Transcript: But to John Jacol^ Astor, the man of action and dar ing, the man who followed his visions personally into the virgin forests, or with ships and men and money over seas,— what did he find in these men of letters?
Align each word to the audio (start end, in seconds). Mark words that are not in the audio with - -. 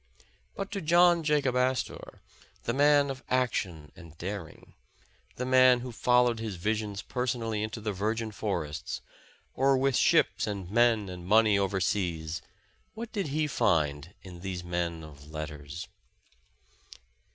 But 0.55 0.71
to 0.71 0.81
John 0.81 1.23
Jacol^ 1.23 1.55
Astor, 1.55 2.23
the 2.63 2.73
man 2.73 3.11
of 3.11 3.23
action 3.29 3.91
and 3.95 4.17
dar 4.17 4.49
ing, 4.49 4.73
the 5.35 5.45
man 5.45 5.81
who 5.81 5.91
followed 5.91 6.39
his 6.39 6.55
visions 6.55 7.03
personally 7.03 7.61
into 7.61 7.79
the 7.79 7.91
virgin 7.93 8.31
forests, 8.31 9.01
or 9.53 9.77
with 9.77 9.95
ships 9.95 10.47
and 10.47 10.71
men 10.71 11.07
and 11.07 11.27
money 11.27 11.59
over 11.59 11.79
seas,— 11.79 12.41
what 12.95 13.11
did 13.11 13.27
he 13.27 13.45
find 13.45 14.15
in 14.23 14.39
these 14.39 14.63
men 14.63 15.03
of 15.03 15.29
letters? 15.29 15.87